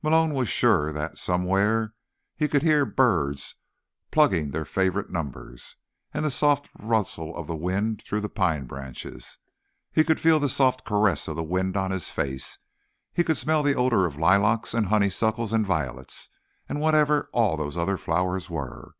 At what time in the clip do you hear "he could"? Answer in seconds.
2.36-2.62, 9.90-10.20, 13.18-13.36